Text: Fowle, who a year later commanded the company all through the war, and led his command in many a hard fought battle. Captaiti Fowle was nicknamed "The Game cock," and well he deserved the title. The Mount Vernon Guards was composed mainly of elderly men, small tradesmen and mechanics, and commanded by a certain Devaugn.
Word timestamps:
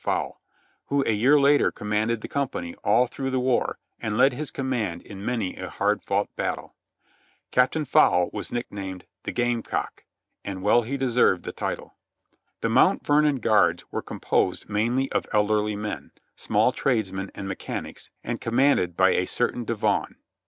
Fowle, 0.03 0.41
who 0.87 1.03
a 1.05 1.11
year 1.11 1.39
later 1.39 1.71
commanded 1.71 2.21
the 2.21 2.27
company 2.27 2.73
all 2.83 3.05
through 3.05 3.29
the 3.29 3.39
war, 3.39 3.77
and 3.99 4.17
led 4.17 4.33
his 4.33 4.49
command 4.49 5.03
in 5.03 5.23
many 5.23 5.55
a 5.57 5.69
hard 5.69 6.01
fought 6.01 6.35
battle. 6.35 6.73
Captaiti 7.51 7.85
Fowle 7.85 8.31
was 8.33 8.51
nicknamed 8.51 9.05
"The 9.25 9.31
Game 9.31 9.61
cock," 9.61 10.05
and 10.43 10.63
well 10.63 10.81
he 10.81 10.97
deserved 10.97 11.43
the 11.43 11.51
title. 11.51 11.93
The 12.61 12.69
Mount 12.69 13.05
Vernon 13.05 13.35
Guards 13.41 13.85
was 13.91 14.01
composed 14.07 14.67
mainly 14.67 15.11
of 15.11 15.27
elderly 15.31 15.75
men, 15.75 16.13
small 16.35 16.71
tradesmen 16.71 17.29
and 17.35 17.47
mechanics, 17.47 18.09
and 18.23 18.41
commanded 18.41 18.97
by 18.97 19.11
a 19.11 19.27
certain 19.27 19.65
Devaugn. 19.67 20.15